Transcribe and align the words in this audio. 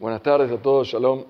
Buenas 0.00 0.22
tardes 0.22 0.52
a 0.52 0.62
todos, 0.62 0.86
shalom. 0.86 1.24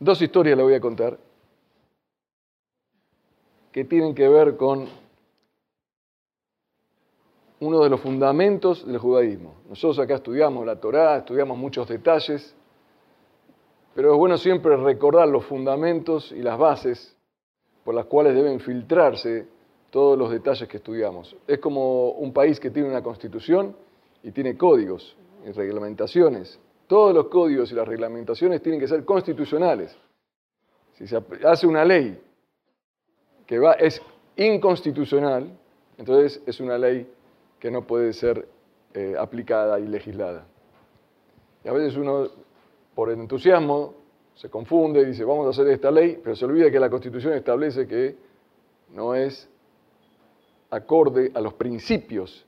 Dos 0.00 0.20
historias 0.20 0.56
le 0.56 0.64
voy 0.64 0.74
a 0.74 0.80
contar 0.80 1.16
que 3.70 3.84
tienen 3.84 4.12
que 4.12 4.26
ver 4.26 4.56
con 4.56 4.88
uno 7.60 7.80
de 7.80 7.90
los 7.90 8.00
fundamentos 8.00 8.84
del 8.84 8.98
judaísmo. 8.98 9.54
Nosotros 9.68 10.00
acá 10.00 10.16
estudiamos 10.16 10.66
la 10.66 10.80
Torá, 10.80 11.18
estudiamos 11.18 11.56
muchos 11.56 11.86
detalles, 11.86 12.52
pero 13.94 14.12
es 14.12 14.18
bueno 14.18 14.36
siempre 14.36 14.76
recordar 14.78 15.28
los 15.28 15.44
fundamentos 15.44 16.32
y 16.32 16.42
las 16.42 16.58
bases 16.58 17.16
por 17.84 17.94
las 17.94 18.06
cuales 18.06 18.34
deben 18.34 18.58
filtrarse 18.58 19.46
todos 19.90 20.18
los 20.18 20.28
detalles 20.28 20.68
que 20.68 20.78
estudiamos. 20.78 21.36
Es 21.46 21.60
como 21.60 22.10
un 22.10 22.32
país 22.32 22.58
que 22.58 22.70
tiene 22.70 22.88
una 22.88 23.02
constitución 23.04 23.76
y 24.22 24.30
tiene 24.32 24.56
códigos 24.56 25.16
y 25.46 25.52
reglamentaciones. 25.52 26.58
Todos 26.86 27.14
los 27.14 27.28
códigos 27.28 27.70
y 27.72 27.74
las 27.74 27.86
reglamentaciones 27.86 28.62
tienen 28.62 28.80
que 28.80 28.88
ser 28.88 29.04
constitucionales. 29.04 29.96
Si 30.94 31.06
se 31.06 31.22
hace 31.46 31.66
una 31.66 31.84
ley 31.84 32.20
que 33.46 33.58
va, 33.58 33.72
es 33.74 34.02
inconstitucional, 34.36 35.50
entonces 35.98 36.42
es 36.46 36.60
una 36.60 36.78
ley 36.78 37.10
que 37.58 37.70
no 37.70 37.86
puede 37.86 38.12
ser 38.12 38.48
eh, 38.94 39.14
aplicada 39.18 39.78
y 39.78 39.86
legislada. 39.86 40.46
Y 41.64 41.68
a 41.68 41.72
veces 41.72 41.96
uno, 41.96 42.28
por 42.94 43.10
entusiasmo, 43.10 43.94
se 44.34 44.48
confunde 44.48 45.02
y 45.02 45.06
dice, 45.06 45.24
vamos 45.24 45.46
a 45.46 45.50
hacer 45.50 45.68
esta 45.68 45.90
ley, 45.90 46.18
pero 46.22 46.34
se 46.34 46.44
olvida 46.44 46.70
que 46.70 46.80
la 46.80 46.88
Constitución 46.88 47.34
establece 47.34 47.86
que 47.86 48.16
no 48.92 49.14
es 49.14 49.48
acorde 50.70 51.30
a 51.34 51.40
los 51.40 51.54
principios 51.54 52.46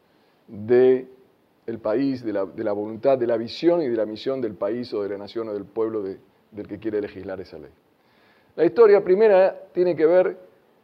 del 1.66 1.78
país, 1.78 2.24
de 2.24 2.32
la, 2.32 2.72
voluntad, 2.72 3.18
de 3.18 3.26
la 3.26 3.36
visión 3.36 3.82
y 3.82 3.88
de 3.88 3.96
la 3.96 4.04
misión 4.04 4.40
del 4.40 4.54
país 4.54 4.92
o 4.94 5.02
de 5.02 5.10
la 5.10 5.18
nación 5.18 5.48
o 5.48 5.52
del 5.52 5.64
pueblo 5.64 6.02
del 6.02 6.66
que 6.66 6.78
quiere 6.78 7.00
legislar 7.00 7.40
esa 7.40 7.58
ley. 7.58 7.70
La 8.56 8.64
historia 8.64 9.02
primera 9.02 9.68
tiene 9.72 9.94
que 9.94 10.04
ver 10.04 10.36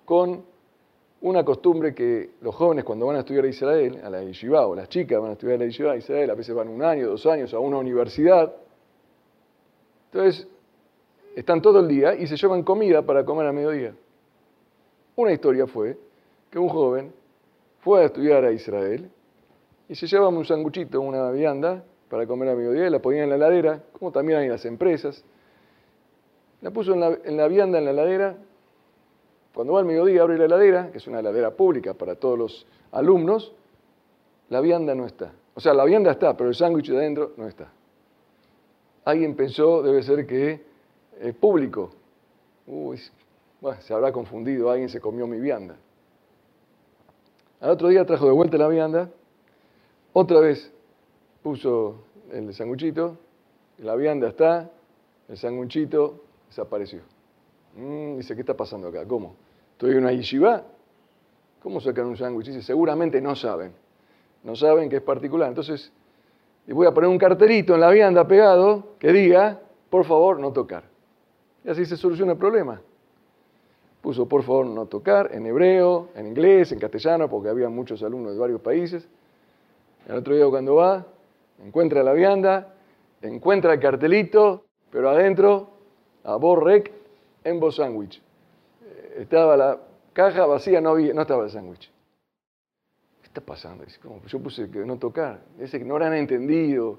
con 0.04 0.42
una 1.20 1.44
costumbre 1.44 1.94
que 1.94 2.30
los 2.40 2.54
jóvenes 2.54 2.84
cuando 2.84 3.06
van 3.06 3.16
a 3.16 3.20
estudiar 3.20 3.44
a 3.44 3.48
Israel, 3.48 4.00
a 4.04 4.08
la 4.08 4.22
Yeshiva, 4.22 4.66
o 4.66 4.74
las 4.74 4.88
chicas 4.88 5.20
van 5.20 5.30
a 5.30 5.32
estudiar 5.32 5.56
a 5.56 5.58
la 5.58 5.66
Yeshiva 5.66 5.92
a 5.92 5.96
Israel, 5.96 6.30
a 6.30 6.34
veces 6.34 6.54
van 6.54 6.68
un 6.68 6.82
año, 6.82 7.08
dos 7.08 7.26
años 7.26 7.52
a 7.52 7.58
una 7.58 7.78
universidad. 7.78 8.54
Entonces, 10.12 10.46
están 11.34 11.60
todo 11.60 11.80
el 11.80 11.88
día 11.88 12.14
y 12.14 12.26
se 12.26 12.36
llevan 12.36 12.62
comida 12.62 13.02
para 13.02 13.24
comer 13.24 13.46
a 13.48 13.52
mediodía. 13.52 13.94
Una 15.16 15.32
historia 15.32 15.66
fue 15.66 15.98
que 16.50 16.58
un 16.58 16.68
joven 16.68 17.12
fue 17.80 18.02
a 18.02 18.06
estudiar 18.06 18.44
a 18.44 18.52
Israel 18.52 19.10
y 19.88 19.94
se 19.94 20.06
llevaba 20.06 20.28
un 20.28 20.44
sanguchito, 20.44 21.00
una 21.00 21.30
vianda 21.30 21.82
para 22.08 22.26
comer 22.26 22.50
a 22.50 22.54
mediodía 22.54 22.90
la 22.90 23.00
ponía 23.00 23.24
en 23.24 23.30
la 23.30 23.36
heladera, 23.36 23.82
como 23.92 24.12
también 24.12 24.38
hay 24.38 24.44
en 24.46 24.52
las 24.52 24.64
empresas. 24.64 25.24
La 26.60 26.70
puso 26.70 26.94
en 26.94 27.36
la, 27.36 27.48
vianda 27.48 27.78
en 27.78 27.84
la 27.84 27.90
heladera 27.92 28.36
cuando 29.54 29.72
va 29.72 29.80
al 29.80 29.86
mediodía, 29.86 30.22
abre 30.22 30.38
la 30.38 30.44
heladera, 30.44 30.90
que 30.92 30.98
es 30.98 31.06
una 31.06 31.20
heladera 31.20 31.50
pública 31.50 31.94
para 31.94 32.14
todos 32.14 32.38
los 32.38 32.66
alumnos, 32.92 33.52
la 34.50 34.60
vianda 34.60 34.94
no 34.94 35.04
está. 35.04 35.32
O 35.54 35.60
sea, 35.60 35.74
la 35.74 35.84
vianda 35.84 36.12
está, 36.12 36.36
pero 36.36 36.48
el 36.48 36.54
sándwich 36.54 36.90
de 36.90 36.96
adentro 36.96 37.32
no 37.36 37.48
está. 37.48 37.68
Alguien 39.04 39.34
pensó, 39.34 39.82
debe 39.82 40.02
ser 40.02 40.26
que 40.26 40.62
es 41.20 41.34
público. 41.34 41.90
Uy, 42.66 43.00
se 43.80 43.94
habrá 43.94 44.12
confundido, 44.12 44.70
alguien 44.70 44.88
se 44.88 45.00
comió 45.00 45.26
mi 45.26 45.40
vianda. 45.40 45.76
Al 47.60 47.70
otro 47.70 47.88
día 47.88 48.06
trajo 48.06 48.26
de 48.26 48.32
vuelta 48.32 48.56
la 48.58 48.68
vianda, 48.68 49.10
otra 50.18 50.40
vez 50.40 50.72
puso 51.42 52.02
el 52.32 52.52
sanguchito, 52.52 53.16
la 53.78 53.94
vianda 53.94 54.28
está, 54.28 54.68
el 55.28 55.36
sanguchito 55.36 56.24
desapareció. 56.48 57.02
Mm, 57.76 58.16
dice, 58.16 58.34
¿qué 58.34 58.40
está 58.40 58.56
pasando 58.56 58.88
acá? 58.88 59.06
¿Cómo? 59.06 59.36
Estoy 59.72 59.92
en 59.92 59.98
una 59.98 60.12
yeshiva. 60.12 60.64
¿Cómo 61.62 61.80
sacan 61.80 62.06
un 62.06 62.16
sándwich? 62.16 62.46
Dice, 62.46 62.62
seguramente 62.62 63.20
no 63.20 63.36
saben. 63.36 63.72
No 64.42 64.56
saben 64.56 64.88
que 64.88 64.96
es 64.96 65.02
particular. 65.02 65.48
Entonces, 65.48 65.92
les 66.66 66.74
voy 66.74 66.86
a 66.88 66.92
poner 66.92 67.10
un 67.10 67.18
cartelito 67.18 67.74
en 67.74 67.80
la 67.80 67.90
vianda 67.90 68.26
pegado 68.26 68.96
que 68.98 69.12
diga, 69.12 69.60
por 69.88 70.04
favor, 70.04 70.40
no 70.40 70.52
tocar. 70.52 70.84
Y 71.64 71.70
así 71.70 71.84
se 71.84 71.96
soluciona 71.96 72.32
el 72.32 72.38
problema. 72.38 72.80
Puso, 74.00 74.26
por 74.26 74.42
favor, 74.42 74.66
no 74.66 74.86
tocar, 74.86 75.30
en 75.32 75.46
hebreo, 75.46 76.08
en 76.16 76.26
inglés, 76.26 76.72
en 76.72 76.80
castellano, 76.80 77.28
porque 77.28 77.48
había 77.48 77.68
muchos 77.68 78.02
alumnos 78.02 78.32
de 78.32 78.38
varios 78.38 78.60
países. 78.60 79.08
El 80.08 80.16
otro 80.16 80.34
día 80.34 80.46
cuando 80.48 80.74
va, 80.74 81.06
encuentra 81.62 82.02
la 82.02 82.12
vianda, 82.12 82.74
encuentra 83.22 83.74
el 83.74 83.80
cartelito, 83.80 84.64
pero 84.90 85.10
adentro, 85.10 85.70
a 86.24 86.34
Borrek, 86.36 86.92
en 87.44 87.60
Bo 87.60 87.70
Sandwich 87.70 88.20
estaba 89.18 89.56
la 89.56 89.78
caja 90.12 90.46
vacía, 90.46 90.80
no, 90.80 90.90
había, 90.90 91.12
no 91.12 91.22
estaba 91.22 91.44
el 91.44 91.50
sándwich. 91.50 91.90
¿Qué 93.20 93.26
está 93.26 93.40
pasando? 93.40 93.84
Yo 94.26 94.40
puse 94.40 94.70
que 94.70 94.78
no 94.78 94.98
tocar. 94.98 95.40
Ese 95.58 95.78
que 95.78 95.84
no 95.84 95.94
habrán 95.94 96.14
entendido, 96.14 96.98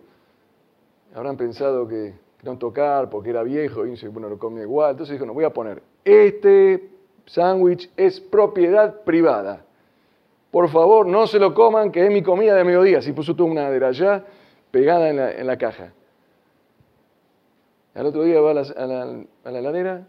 habrán 1.16 1.38
pensado 1.38 1.88
que 1.88 2.14
no 2.44 2.58
tocar 2.58 3.10
porque 3.10 3.32
era 3.32 3.44
viejo 3.44 3.86
y 3.86 4.08
bueno, 4.08 4.30
lo 4.30 4.38
comía 4.38 4.64
igual. 4.64 4.92
Entonces 4.92 5.14
dijo, 5.14 5.26
no, 5.26 5.34
voy 5.34 5.46
a 5.46 5.54
poner, 5.54 5.82
este 6.04 6.90
sándwich 7.26 7.90
es 7.96 8.20
propiedad 8.20 9.04
privada. 9.04 9.66
Por 10.52 10.70
favor, 10.70 11.06
no 11.06 11.28
se 11.28 11.40
lo 11.40 11.54
coman, 11.54 11.92
que 11.92 12.06
es 12.06 12.12
mi 12.12 12.24
comida 12.24 12.56
de 12.56 12.64
mediodía. 12.64 13.02
Si 13.02 13.12
puso 13.12 13.36
toda 13.36 13.50
una 13.50 13.70
de 13.70 13.86
allá 13.86 14.26
pegada 14.72 15.10
en 15.10 15.48
la, 15.48 15.58
caja. 15.58 15.94
Al 17.94 18.06
otro 18.06 18.24
día 18.24 18.40
va 18.42 18.52
a 18.52 18.54
la, 18.54 18.62
a 18.62 18.86
la, 18.86 19.26
la 19.52 19.60
heladera, 19.60 20.08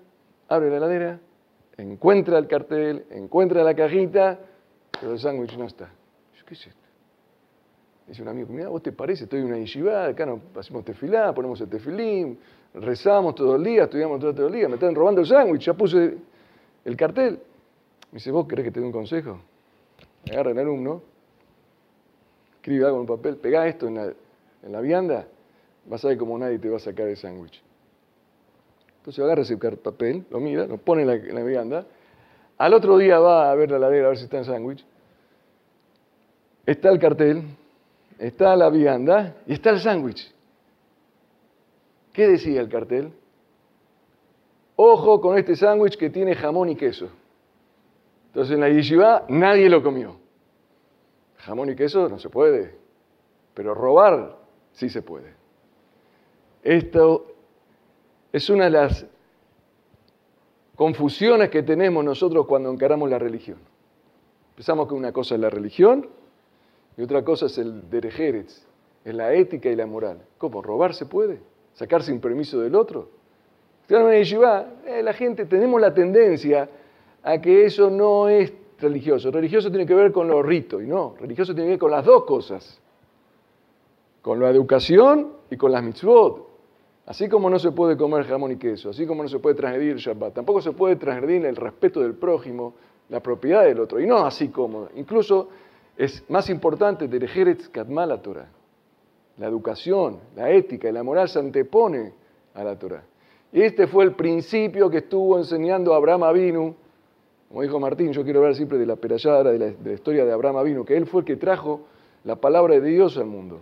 abre 0.49 0.71
la 0.71 0.77
heladera, 0.77 1.21
encuentra 1.77 2.39
el 2.39 2.47
cartel, 2.47 3.05
encuentra 3.11 3.63
la 3.65 3.75
cajita, 3.75 4.39
pero 5.01 5.13
el 5.13 5.19
sándwich 5.19 5.57
no 5.57 5.65
está. 5.67 5.91
¿Qué 6.51 6.55
es 6.55 6.67
esto? 6.67 6.81
Dice 8.09 8.23
un 8.23 8.29
amigo, 8.29 8.49
mira, 8.51 8.69
¿vos 8.69 8.83
te 8.83 8.91
parece? 8.91 9.23
Estoy 9.23 9.39
en 9.39 9.47
una 9.47 9.59
yeshiva, 9.59 10.07
acá 10.07 10.27
nos 10.27 10.41
hacemos 10.57 10.85
tefilá, 10.85 11.33
ponemos 11.33 11.61
el 11.61 11.69
tefilín, 11.69 12.41
rezamos 12.75 13.37
todo 13.37 13.55
el 13.55 13.63
día, 13.63 13.85
estudiamos 13.85 14.19
todo 14.19 14.49
el 14.49 14.53
día, 14.53 14.69
me 14.69 14.75
están 14.75 14.93
robando 14.97 15.21
el 15.21 15.29
sándwich, 15.29 15.63
ya 15.63 15.75
puse 15.75 16.19
el 16.85 16.97
cartel. 16.97 17.39
Me 18.11 18.17
dice, 18.17 18.33
¿vos 18.33 18.49
querés 18.49 18.65
que 18.65 18.73
te 18.73 18.81
dé 18.81 18.87
un 18.87 18.91
consejo? 18.91 19.39
Agarra 20.29 20.51
el 20.51 20.59
alumno, 20.59 21.03
escribe 22.57 22.85
algo 22.85 22.97
en 22.97 23.01
un 23.03 23.07
papel, 23.07 23.37
pegá 23.37 23.67
esto 23.67 23.89
en 23.89 23.95
la, 23.95 24.13
en 24.63 24.73
la 24.73 24.81
vianda, 24.81 25.27
vas 25.87 26.05
a 26.05 26.09
ver 26.09 26.19
cómo 26.19 26.39
nadie 26.39 26.59
te 26.59 26.69
va 26.69 26.77
a 26.77 26.81
sacar 26.81 27.09
el 27.09 27.17
sándwich. 27.17 27.63
Entonces 28.99 29.25
agarra 29.25 29.43
ese 29.43 29.57
papel, 29.57 30.27
lo 30.31 30.41
mira, 30.41 30.67
lo 30.67 30.77
pone 30.77 31.03
en 31.03 31.35
la, 31.35 31.43
vianda. 31.43 31.87
Al 32.59 32.75
otro 32.75 32.99
día 32.99 33.19
va 33.19 33.51
a 33.51 33.55
ver 33.55 33.71
la 33.71 33.79
ladera 33.79 34.07
a 34.07 34.09
ver 34.11 34.19
si 34.19 34.25
está 34.25 34.39
en 34.39 34.45
sándwich. 34.45 34.85
Está 36.67 36.91
el 36.91 36.99
cartel, 36.99 37.43
está 38.19 38.55
la 38.57 38.69
vianda 38.69 39.37
y 39.47 39.55
está 39.55 39.71
el 39.71 39.81
sándwich. 39.81 40.31
¿Qué 42.13 42.29
decía 42.29 42.61
el 42.61 42.69
cartel? 42.69 43.11
Ojo 44.77 45.21
con 45.21 45.39
este 45.39 45.57
sándwich 45.57 45.97
que 45.97 46.11
tiene 46.11 46.35
jamón 46.35 46.69
y 46.69 46.77
queso. 46.77 47.09
Entonces 48.31 48.55
en 48.55 48.61
la 48.61 48.69
yeshiva 48.69 49.25
nadie 49.29 49.69
lo 49.69 49.83
comió. 49.83 50.17
Jamón 51.39 51.71
y 51.71 51.75
queso 51.75 52.09
no 52.09 52.19
se 52.21 52.29
puede, 52.29 52.77
pero 53.55 53.75
robar 53.75 54.37
sí 54.73 54.89
se 54.89 55.03
puede. 55.03 55.35
Esto 56.63 57.27
es 58.33 58.49
una 58.49 58.65
de 58.65 58.71
las 58.71 59.07
confusiones 60.77 61.51
que 61.51 61.65
tenemos 61.65 62.05
nosotros 62.05 62.47
cuando 62.47 62.71
encaramos 62.71 63.11
la 63.11 63.19
religión. 63.19 63.59
Pensamos 64.55 64.87
que 64.87 64.95
una 64.95 65.13
cosa 65.13 65.35
es 65.35 65.41
la 65.41 65.51
religión 65.51 66.09
y 66.97 67.03
otra 67.03 67.25
cosa 67.25 67.47
es 67.47 67.59
el 67.59 67.91
derejeres, 67.91 68.65
es 69.05 69.15
la 69.15 69.33
ética 69.33 69.71
y 69.71 69.75
la 69.75 69.87
moral. 69.87 70.23
¿Cómo? 70.39 70.63
¿Robar 70.63 70.95
se 70.95 71.07
puede? 71.07 71.41
¿Sacar 71.73 72.05
sin 72.05 72.21
permiso 72.21 72.61
del 72.61 72.77
otro? 72.77 73.09
Eh, 73.89 75.03
la 75.03 75.13
gente 75.15 75.47
tenemos 75.47 75.81
la 75.81 75.93
tendencia 75.93 76.69
a 77.23 77.41
que 77.41 77.65
eso 77.67 77.91
no 77.91 78.29
es 78.29 78.53
religioso. 78.79 79.31
Religioso 79.31 79.71
tiene 79.71 79.87
que 79.87 79.95
ver 79.95 80.13
con 80.13 80.29
los 80.29 80.45
ritos, 80.45 80.83
y 80.83 80.87
no, 80.87 81.15
religioso 81.19 81.55
tiene 81.55 81.69
que 81.69 81.73
ver 81.73 81.79
con 81.79 81.91
las 81.91 82.05
dos 82.05 82.25
cosas, 82.25 82.81
con 84.23 84.41
la 84.41 84.51
educación 84.51 85.33
y 85.51 85.57
con 85.57 85.73
las 85.73 85.83
mitzvot. 85.83 86.49
Así 87.07 87.29
como 87.29 87.51
no 87.51 87.59
se 87.59 87.73
puede 87.73 87.97
comer 87.97 88.25
jamón 88.25 88.53
y 88.53 88.57
queso, 88.57 88.91
así 88.91 89.07
como 89.07 89.23
no 89.23 89.29
se 89.29 89.41
puede 89.41 89.57
transgredir 89.57 89.93
el 89.93 89.99
Shabbat, 89.99 90.35
tampoco 90.35 90.61
se 90.61 90.73
puede 90.73 90.97
transgredir 90.97 91.45
el 91.45 91.57
respeto 91.57 92.01
del 92.01 92.15
prójimo, 92.15 92.75
la 93.09 93.21
propiedad 93.21 93.65
del 93.65 93.81
otro. 93.81 93.99
Y 94.01 94.07
no 94.07 94.19
así 94.19 94.49
como. 94.49 94.89
Incluso 94.95 95.49
es 95.97 96.25
más 96.31 96.49
importante 96.49 97.09
Derejeret 97.09 97.71
Katmal 97.71 98.09
la 98.11 98.23
Torah. 98.23 98.49
La 99.39 99.49
educación, 99.49 100.21
la 100.37 100.51
ética 100.51 100.89
y 100.89 100.93
la 100.93 101.03
moral 101.03 101.29
se 101.29 101.39
antepone 101.39 102.13
a 102.55 102.63
la 102.63 102.79
Torah. 102.79 103.03
Y 103.53 103.63
este 103.63 103.87
fue 103.87 104.05
el 104.05 104.13
principio 104.13 104.89
que 104.89 104.99
estuvo 104.99 105.37
enseñando 105.39 105.95
Abraham 105.95 106.23
Avinu. 106.23 106.77
Como 107.51 107.63
dijo 107.63 107.81
Martín, 107.81 108.13
yo 108.13 108.23
quiero 108.23 108.39
hablar 108.39 108.55
siempre 108.55 108.79
de 108.79 108.87
la 108.87 108.95
perayada, 108.95 109.51
de 109.51 109.75
la, 109.83 109.93
historia 109.93 110.25
de 110.25 110.31
Abraham 110.31 110.59
Avinu, 110.59 110.85
que 110.85 110.97
él 110.97 111.07
fue 111.07 111.23
el 111.23 111.27
que 111.27 111.35
trajo 111.35 111.81
la 112.23 112.37
palabra 112.37 112.79
de 112.79 112.89
Dios 112.89 113.19
al 113.19 113.27
mundo. 113.27 113.61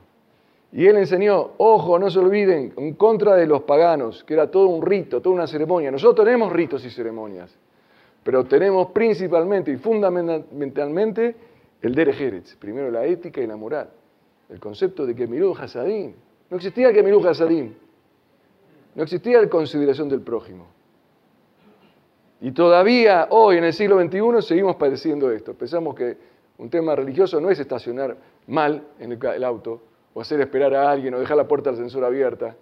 Y 0.73 0.85
él 0.85 0.99
enseñó, 0.99 1.53
ojo, 1.57 1.99
no 1.99 2.11
se 2.11 2.19
olviden, 2.19 2.75
en 2.77 2.93
contra 2.93 3.35
de 3.35 3.47
los 3.47 3.63
paganos, 3.63 4.25
que 4.25 4.35
era 4.35 4.51
todo 4.51 4.67
un 4.67 4.85
rito, 4.85 5.23
toda 5.23 5.35
una 5.35 5.47
ceremonia. 5.47 5.91
Nosotros 5.91 6.27
tenemos 6.27 6.53
ritos 6.53 6.85
y 6.85 6.91
ceremonias, 6.91 7.51
pero 8.23 8.45
tenemos 8.45 8.89
principalmente 8.89 9.73
y 9.73 9.79
fundamentalmente 9.79 11.35
el 11.81 11.95
Derech 11.95 12.59
primero 12.59 12.91
la 12.91 13.07
ética 13.07 13.41
y 13.41 13.47
la 13.47 13.57
moral. 13.57 13.89
El 14.51 14.61
concepto 14.61 15.07
de 15.07 15.15
que 15.15 15.27
Mirú. 15.27 15.57
No 16.51 16.57
existía 16.59 16.93
que 16.93 17.03
Mirú. 17.03 17.23
No 18.95 19.03
existía 19.03 19.41
la 19.41 19.49
consideración 19.49 20.11
del 20.11 20.21
prójimo. 20.21 20.78
Y 22.41 22.53
todavía 22.53 23.27
hoy, 23.31 23.57
en 23.59 23.65
el 23.65 23.73
siglo 23.73 24.01
XXI, 24.01 24.43
seguimos 24.43 24.77
padeciendo 24.77 25.31
esto. 25.31 25.55
Pensamos 25.55 25.95
que 25.95 26.17
un 26.59 26.71
tema 26.71 26.95
religioso 26.95 27.41
no 27.41 27.51
es 27.51 27.59
estacionar 27.59 28.17
mal 28.47 28.83
en 28.99 29.13
el 29.13 29.45
auto, 29.45 29.81
o 30.15 30.21
hacer 30.21 30.41
esperar 30.41 30.75
a 30.75 30.91
alguien, 30.91 31.15
o 31.15 31.19
dejar 31.19 31.37
la 31.37 31.47
puerta 31.47 31.71
del 31.71 31.81
ascensor 31.81 32.05
abierta, 32.05 32.57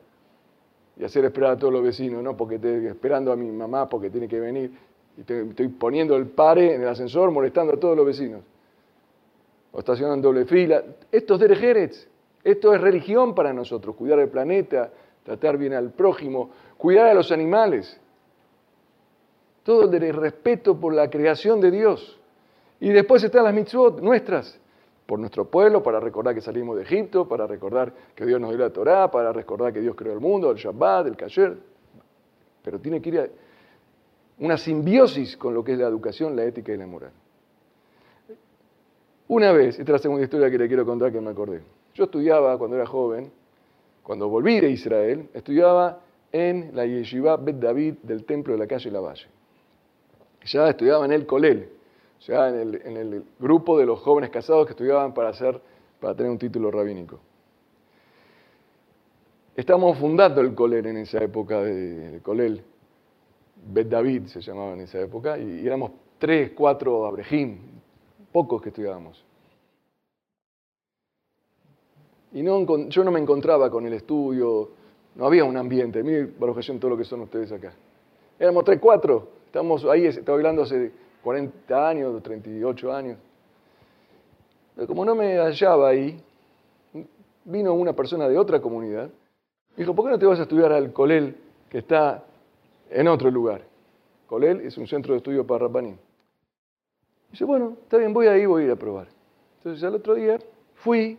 y 0.98 1.04
hacer 1.04 1.24
esperar 1.24 1.52
a 1.52 1.56
todos 1.58 1.72
los 1.72 1.82
vecinos, 1.82 2.22
¿no? 2.22 2.36
Porque 2.36 2.56
estoy 2.56 2.86
esperando 2.86 3.30
a 3.32 3.36
mi 3.36 3.50
mamá 3.50 3.88
porque 3.88 4.10
tiene 4.10 4.28
que 4.28 4.40
venir, 4.40 4.72
y 5.16 5.20
estoy 5.20 5.68
poniendo 5.68 6.16
el 6.16 6.26
pare 6.26 6.74
en 6.74 6.82
el 6.82 6.88
ascensor, 6.88 7.30
molestando 7.30 7.74
a 7.74 7.76
todos 7.78 7.96
los 7.96 8.06
vecinos. 8.06 8.42
O 9.72 9.78
estacionando 9.78 10.28
doble 10.28 10.46
fila. 10.46 10.82
Esto 11.12 11.34
es 11.34 11.40
derejerez. 11.40 12.08
Esto 12.42 12.72
es 12.72 12.80
religión 12.80 13.34
para 13.34 13.52
nosotros. 13.52 13.96
Cuidar 13.96 14.18
el 14.20 14.28
planeta, 14.28 14.90
tratar 15.22 15.58
bien 15.58 15.74
al 15.74 15.90
prójimo, 15.90 16.50
cuidar 16.78 17.08
a 17.08 17.14
los 17.14 17.32
animales. 17.32 18.00
Todo 19.66 19.92
el 19.92 20.14
respeto 20.14 20.78
por 20.78 20.94
la 20.94 21.10
creación 21.10 21.60
de 21.60 21.72
Dios. 21.72 22.20
Y 22.78 22.90
después 22.90 23.24
están 23.24 23.42
las 23.42 23.52
mitzvot 23.52 24.00
nuestras, 24.00 24.60
por 25.06 25.18
nuestro 25.18 25.46
pueblo, 25.46 25.82
para 25.82 25.98
recordar 25.98 26.36
que 26.36 26.40
salimos 26.40 26.76
de 26.76 26.84
Egipto, 26.84 27.26
para 27.26 27.48
recordar 27.48 27.92
que 28.14 28.24
Dios 28.24 28.40
nos 28.40 28.50
dio 28.50 28.60
la 28.60 28.70
Torá, 28.70 29.10
para 29.10 29.32
recordar 29.32 29.72
que 29.72 29.80
Dios 29.80 29.96
creó 29.96 30.12
el 30.12 30.20
mundo, 30.20 30.52
el 30.52 30.56
Shabbat, 30.56 31.08
el 31.08 31.16
Kasher. 31.16 31.58
Pero 32.62 32.78
tiene 32.78 33.02
que 33.02 33.08
ir 33.08 33.18
a 33.18 33.26
una 34.38 34.56
simbiosis 34.56 35.36
con 35.36 35.52
lo 35.52 35.64
que 35.64 35.72
es 35.72 35.78
la 35.78 35.88
educación, 35.88 36.36
la 36.36 36.44
ética 36.44 36.72
y 36.72 36.76
la 36.76 36.86
moral. 36.86 37.10
Una 39.26 39.50
vez, 39.50 39.80
esta 39.80 39.82
es 39.82 39.88
la 39.88 39.98
segunda 39.98 40.22
historia 40.22 40.48
que 40.48 40.58
le 40.58 40.68
quiero 40.68 40.86
contar 40.86 41.10
que 41.10 41.20
me 41.20 41.30
acordé. 41.30 41.60
Yo 41.92 42.04
estudiaba 42.04 42.56
cuando 42.56 42.76
era 42.76 42.86
joven, 42.86 43.32
cuando 44.04 44.28
volví 44.28 44.60
de 44.60 44.70
Israel, 44.70 45.28
estudiaba 45.34 45.98
en 46.30 46.70
la 46.72 46.86
Yeshiva 46.86 47.36
Bet 47.36 47.56
David 47.56 47.94
del 48.04 48.24
templo 48.24 48.52
de 48.52 48.60
la 48.60 48.68
calle 48.68 48.92
Lavalle. 48.92 49.35
Ya 50.46 50.68
estudiaba 50.68 51.04
en 51.04 51.12
el 51.12 51.26
Colel, 51.26 51.68
o 52.18 52.22
sea, 52.22 52.48
en 52.48 52.96
el, 52.96 53.24
grupo 53.38 53.78
de 53.78 53.86
los 53.86 54.00
jóvenes 54.00 54.30
casados 54.30 54.66
que 54.66 54.72
estudiaban 54.72 55.12
para, 55.12 55.30
hacer, 55.30 55.60
para 56.00 56.14
tener 56.14 56.30
un 56.30 56.38
título 56.38 56.70
rabínico. 56.70 57.18
Estábamos 59.56 59.98
fundando 59.98 60.40
el 60.40 60.54
Colel 60.54 60.86
en 60.86 60.98
esa 60.98 61.22
época, 61.22 61.60
el 61.62 62.20
Colel, 62.22 62.62
Bet 63.68 63.88
David 63.88 64.26
se 64.26 64.40
llamaba 64.40 64.72
en 64.72 64.80
esa 64.80 65.00
época, 65.00 65.38
y 65.38 65.66
éramos 65.66 65.92
tres, 66.18 66.52
cuatro 66.54 67.06
abrejim, 67.06 67.58
pocos 68.32 68.62
que 68.62 68.68
estudiábamos. 68.68 69.24
Y 72.32 72.42
yo 72.42 73.04
no 73.04 73.10
me 73.10 73.18
encontraba 73.18 73.70
con 73.70 73.86
el 73.86 73.94
estudio, 73.94 74.70
no 75.14 75.26
había 75.26 75.44
un 75.44 75.56
ambiente. 75.56 76.02
Mire, 76.02 76.26
Baruch 76.38 76.78
todo 76.78 76.90
lo 76.90 76.96
que 76.96 77.04
son 77.04 77.22
ustedes 77.22 77.50
acá. 77.50 77.72
Éramos 78.38 78.64
tres, 78.64 78.78
cuatro, 78.78 79.28
estamos 79.56 79.86
ahí, 79.86 80.04
estaba 80.04 80.36
hablando 80.36 80.64
hace 80.64 80.92
40 81.24 81.88
años, 81.88 82.22
38 82.22 82.92
años. 82.92 83.16
Pero 84.74 84.86
como 84.86 85.02
no 85.02 85.14
me 85.14 85.38
hallaba 85.38 85.88
ahí, 85.88 86.20
vino 87.46 87.72
una 87.72 87.94
persona 87.94 88.28
de 88.28 88.36
otra 88.36 88.60
comunidad. 88.60 89.08
Dijo, 89.74 89.94
¿por 89.94 90.04
qué 90.04 90.10
no 90.10 90.18
te 90.18 90.26
vas 90.26 90.38
a 90.40 90.42
estudiar 90.42 90.72
al 90.72 90.92
Colel 90.92 91.34
que 91.70 91.78
está 91.78 92.22
en 92.90 93.08
otro 93.08 93.30
lugar? 93.30 93.62
Colel 94.26 94.60
es 94.60 94.76
un 94.76 94.86
centro 94.86 95.14
de 95.14 95.18
estudio 95.18 95.46
para 95.46 95.66
Rapanín. 95.66 95.98
Dice, 97.30 97.46
bueno, 97.46 97.78
está 97.82 97.96
bien, 97.96 98.12
voy 98.12 98.26
ahí, 98.26 98.44
voy 98.44 98.64
a 98.64 98.66
ir 98.66 98.72
a 98.72 98.76
probar. 98.76 99.08
Entonces 99.56 99.82
al 99.84 99.94
otro 99.94 100.16
día 100.16 100.38
fui, 100.74 101.18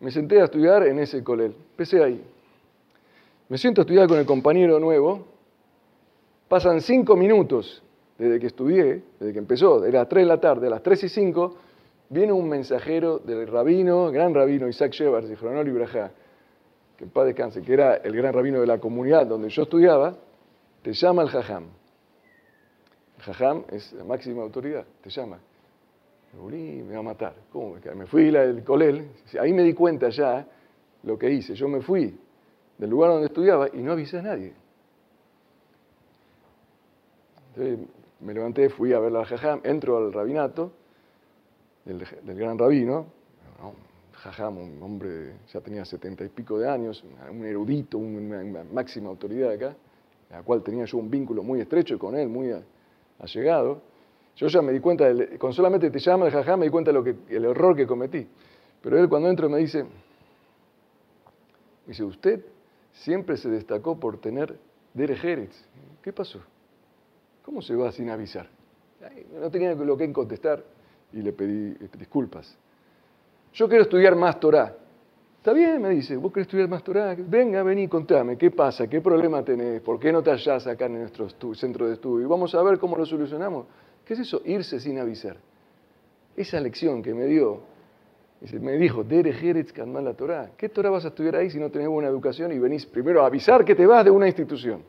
me 0.00 0.10
senté 0.10 0.40
a 0.40 0.46
estudiar 0.46 0.84
en 0.84 0.98
ese 0.98 1.22
Colel. 1.22 1.54
Empecé 1.70 2.02
ahí. 2.02 2.24
Me 3.48 3.56
siento 3.56 3.82
a 3.82 3.82
estudiar 3.82 4.08
con 4.08 4.18
el 4.18 4.26
compañero 4.26 4.80
nuevo. 4.80 5.30
Pasan 6.50 6.80
cinco 6.80 7.14
minutos 7.14 7.80
desde 8.18 8.40
que 8.40 8.48
estudié, 8.48 9.04
desde 9.20 9.32
que 9.32 9.38
empezó, 9.38 9.84
era 9.84 10.00
las 10.00 10.08
3 10.08 10.24
de 10.24 10.28
la 10.28 10.40
tarde, 10.40 10.66
a 10.66 10.70
las 10.70 10.82
3 10.82 11.04
y 11.04 11.08
5, 11.08 11.54
viene 12.08 12.32
un 12.32 12.48
mensajero 12.48 13.20
del 13.20 13.46
rabino, 13.46 14.10
gran 14.10 14.34
rabino 14.34 14.66
Isaac 14.66 14.90
Shevars 14.90 15.28
de 15.28 15.36
Jronol 15.36 15.68
y 15.68 15.70
Brajá, 15.70 16.10
que 16.96 17.04
en 17.04 17.10
paz 17.10 17.26
descanse, 17.26 17.62
que 17.62 17.72
era 17.72 17.94
el 17.98 18.16
gran 18.16 18.34
rabino 18.34 18.60
de 18.60 18.66
la 18.66 18.80
comunidad 18.80 19.28
donde 19.28 19.48
yo 19.48 19.62
estudiaba, 19.62 20.16
te 20.82 20.92
llama 20.92 21.22
el 21.22 21.28
jajam. 21.28 21.66
El 23.18 23.22
jajam 23.22 23.64
es 23.70 23.92
la 23.92 24.02
máxima 24.02 24.42
autoridad, 24.42 24.84
te 25.04 25.10
llama. 25.10 25.38
Me 26.32 26.92
va 26.92 26.98
a 26.98 27.02
matar. 27.02 27.34
¿Cómo? 27.52 27.76
Me 27.94 28.06
fui 28.06 28.28
del 28.28 28.64
colel, 28.64 29.06
ahí 29.40 29.52
me 29.52 29.62
di 29.62 29.72
cuenta 29.72 30.08
ya 30.08 30.44
lo 31.04 31.16
que 31.16 31.30
hice. 31.30 31.54
Yo 31.54 31.68
me 31.68 31.80
fui 31.80 32.18
del 32.76 32.90
lugar 32.90 33.12
donde 33.12 33.28
estudiaba 33.28 33.68
y 33.72 33.78
no 33.82 33.92
avisé 33.92 34.18
a 34.18 34.22
nadie. 34.22 34.52
Entonces, 37.54 37.86
me 38.20 38.34
levanté, 38.34 38.68
fui 38.68 38.92
a 38.92 39.00
ver 39.00 39.12
la 39.12 39.24
Jajam, 39.24 39.60
entro 39.64 39.96
al 39.96 40.12
rabinato 40.12 40.72
del, 41.84 42.04
gran 42.36 42.58
rabino, 42.58 43.06
Jajam, 44.12 44.58
un 44.58 44.82
hombre, 44.82 45.32
ya 45.52 45.60
tenía 45.60 45.84
setenta 45.84 46.24
y 46.24 46.28
pico 46.28 46.58
de 46.58 46.68
años, 46.68 47.02
un 47.30 47.44
erudito, 47.44 47.98
una, 47.98 48.42
máxima 48.70 49.08
autoridad 49.08 49.52
acá, 49.52 49.74
la 50.30 50.42
cual 50.42 50.62
tenía 50.62 50.84
yo 50.84 50.98
un 50.98 51.10
vínculo 51.10 51.42
muy 51.42 51.60
estrecho 51.60 51.98
con 51.98 52.14
él, 52.16 52.28
muy 52.28 52.54
allegado. 53.18 53.80
Yo 54.36 54.46
ya 54.46 54.62
me 54.62 54.72
di 54.72 54.80
cuenta, 54.80 55.08
con 55.38 55.52
solamente 55.52 55.90
te 55.90 55.98
llama 55.98 56.26
el 56.26 56.32
Jajam, 56.32 56.60
me 56.60 56.66
di 56.66 56.70
cuenta 56.70 56.90
de 56.90 56.98
lo 56.98 57.02
que, 57.02 57.16
el 57.34 57.44
error 57.46 57.74
que 57.74 57.86
cometí. 57.86 58.28
Pero 58.82 58.98
él 58.98 59.08
cuando 59.08 59.28
entro 59.28 59.48
me 59.48 59.58
dice, 59.58 59.84
dice, 61.86 62.04
usted 62.04 62.44
siempre 62.92 63.36
se 63.36 63.48
destacó 63.48 63.98
por 63.98 64.18
tener 64.18 64.56
derejeres. 64.94 65.50
¿Qué 66.02 66.12
pasó? 66.12 66.40
¿Cómo 67.42 67.62
se 67.62 67.74
va 67.74 67.90
sin 67.92 68.10
avisar? 68.10 68.48
No 69.40 69.50
tenía 69.50 69.74
lo 69.74 69.96
que 69.96 70.12
contestar 70.12 70.62
y 71.12 71.22
le 71.22 71.32
pedí 71.32 71.76
este, 71.80 71.98
disculpas. 71.98 72.56
Yo 73.54 73.68
quiero 73.68 73.82
estudiar 73.82 74.14
más 74.14 74.38
Torah. 74.38 74.76
Está 75.38 75.52
bien, 75.54 75.80
me 75.80 75.88
dice, 75.88 76.16
vos 76.16 76.32
querés 76.32 76.46
estudiar 76.46 76.68
más 76.68 76.84
Torah. 76.84 77.16
Venga, 77.18 77.62
vení, 77.62 77.88
contame, 77.88 78.36
¿qué 78.36 78.50
pasa? 78.50 78.86
¿Qué 78.88 79.00
problema 79.00 79.42
tenés? 79.42 79.80
¿Por 79.80 79.98
qué 79.98 80.12
no 80.12 80.22
te 80.22 80.30
hallás 80.30 80.66
acá 80.66 80.86
en 80.86 81.00
nuestro 81.00 81.28
centro 81.54 81.88
de 81.88 81.94
estudio? 81.94 82.28
Vamos 82.28 82.54
a 82.54 82.62
ver 82.62 82.78
cómo 82.78 82.96
lo 82.96 83.06
solucionamos. 83.06 83.66
¿Qué 84.04 84.14
es 84.14 84.20
eso? 84.20 84.42
Irse 84.44 84.78
sin 84.78 84.98
avisar. 84.98 85.38
Esa 86.36 86.60
lección 86.60 87.02
que 87.02 87.14
me 87.14 87.24
dio, 87.24 87.62
me 88.60 88.72
dijo, 88.72 89.02
la 89.02 90.14
Torah. 90.14 90.50
¿Qué 90.56 90.68
Torah 90.68 90.90
vas 90.90 91.06
a 91.06 91.08
estudiar 91.08 91.36
ahí 91.36 91.50
si 91.50 91.58
no 91.58 91.70
tenés 91.70 91.88
buena 91.88 92.08
educación 92.08 92.52
y 92.52 92.58
venís 92.58 92.84
primero 92.84 93.22
a 93.22 93.26
avisar 93.26 93.64
que 93.64 93.74
te 93.74 93.86
vas 93.86 94.04
de 94.04 94.10
una 94.10 94.26
institución? 94.26 94.82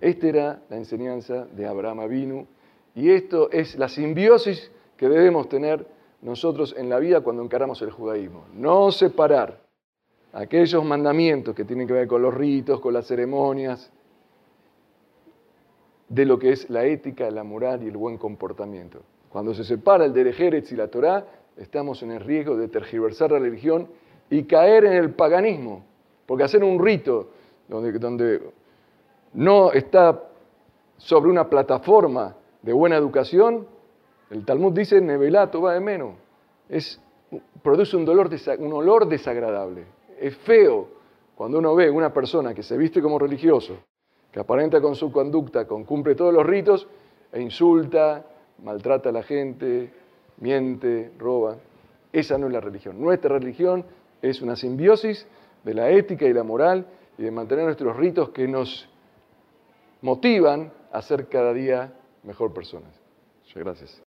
Esta 0.00 0.26
era 0.28 0.62
la 0.68 0.76
enseñanza 0.76 1.46
de 1.46 1.66
Abraham 1.66 2.00
Avinu 2.00 2.46
y 2.94 3.10
esto 3.10 3.50
es 3.50 3.76
la 3.76 3.88
simbiosis 3.88 4.70
que 4.96 5.08
debemos 5.08 5.48
tener 5.48 5.86
nosotros 6.22 6.74
en 6.76 6.88
la 6.88 6.98
vida 6.98 7.20
cuando 7.20 7.42
encaramos 7.42 7.80
el 7.82 7.90
judaísmo. 7.90 8.44
No 8.54 8.90
separar 8.90 9.60
aquellos 10.32 10.84
mandamientos 10.84 11.54
que 11.54 11.64
tienen 11.64 11.86
que 11.86 11.92
ver 11.92 12.06
con 12.06 12.22
los 12.22 12.34
ritos, 12.34 12.80
con 12.80 12.92
las 12.94 13.06
ceremonias, 13.06 13.90
de 16.08 16.24
lo 16.24 16.38
que 16.38 16.52
es 16.52 16.70
la 16.70 16.84
ética, 16.84 17.30
la 17.30 17.42
moral 17.42 17.82
y 17.82 17.88
el 17.88 17.96
buen 17.96 18.16
comportamiento. 18.16 19.00
Cuando 19.28 19.54
se 19.54 19.64
separa 19.64 20.04
el 20.04 20.12
Derejeretz 20.12 20.70
y 20.72 20.76
la 20.76 20.88
Torá, 20.88 21.26
estamos 21.56 22.02
en 22.02 22.12
el 22.12 22.20
riesgo 22.20 22.56
de 22.56 22.68
tergiversar 22.68 23.32
la 23.32 23.38
religión 23.38 23.88
y 24.30 24.44
caer 24.44 24.84
en 24.84 24.92
el 24.92 25.10
paganismo. 25.10 25.84
Porque 26.26 26.44
hacer 26.44 26.62
un 26.64 26.82
rito 26.82 27.30
donde, 27.68 27.92
donde 27.98 28.40
no 29.36 29.70
está 29.72 30.22
sobre 30.96 31.30
una 31.30 31.48
plataforma 31.48 32.34
de 32.62 32.72
buena 32.72 32.96
educación, 32.96 33.66
el 34.30 34.44
Talmud 34.44 34.72
dice, 34.72 35.00
nevelato 35.00 35.60
va 35.60 35.74
de 35.74 35.80
menos. 35.80 36.14
Es, 36.68 37.00
produce 37.62 37.96
un, 37.96 38.04
dolor, 38.06 38.30
un 38.58 38.72
olor 38.72 39.06
desagradable. 39.06 39.84
Es 40.18 40.36
feo 40.38 40.88
cuando 41.36 41.58
uno 41.58 41.74
ve 41.74 41.90
una 41.90 42.12
persona 42.14 42.54
que 42.54 42.62
se 42.62 42.78
viste 42.78 43.02
como 43.02 43.18
religioso, 43.18 43.76
que 44.32 44.40
aparenta 44.40 44.80
con 44.80 44.94
su 44.94 45.12
conducta, 45.12 45.66
con, 45.66 45.84
cumple 45.84 46.14
todos 46.14 46.32
los 46.32 46.44
ritos, 46.44 46.88
e 47.30 47.42
insulta, 47.42 48.24
maltrata 48.62 49.10
a 49.10 49.12
la 49.12 49.22
gente, 49.22 49.92
miente, 50.38 51.12
roba. 51.18 51.56
Esa 52.10 52.38
no 52.38 52.46
es 52.46 52.54
la 52.54 52.60
religión. 52.60 52.98
Nuestra 52.98 53.38
religión 53.38 53.84
es 54.22 54.40
una 54.40 54.56
simbiosis 54.56 55.26
de 55.62 55.74
la 55.74 55.90
ética 55.90 56.24
y 56.24 56.32
la 56.32 56.42
moral 56.42 56.86
y 57.18 57.22
de 57.22 57.30
mantener 57.30 57.66
nuestros 57.66 57.94
ritos 57.96 58.30
que 58.30 58.48
nos 58.48 58.88
motivan 60.06 60.72
a 60.92 61.02
ser 61.02 61.28
cada 61.28 61.52
día 61.52 61.92
mejor 62.22 62.54
personas. 62.54 62.94
Muchas 63.42 63.56
gracias. 63.56 64.05